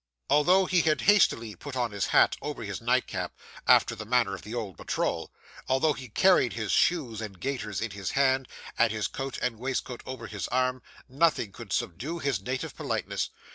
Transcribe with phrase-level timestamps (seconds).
[0.31, 3.35] Although he had hastily put on his hat over his nightcap,
[3.67, 5.31] after the manner of the old patrol;
[5.69, 8.47] although he carried his shoes and gaiters in his hand,
[8.79, 13.29] and his coat and waistcoat over his arm; nothing could subdue his native politeness.